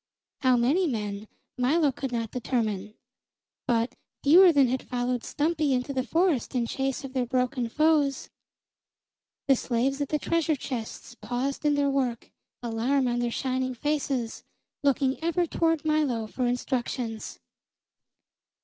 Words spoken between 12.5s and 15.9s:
alarm on their shining faces, looking ever toward